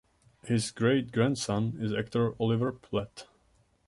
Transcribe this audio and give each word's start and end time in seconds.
His 0.43 0.71
great-grandson 0.71 1.77
is 1.79 1.93
actor 1.93 2.33
Oliver 2.39 2.71
Platt. 2.71 3.27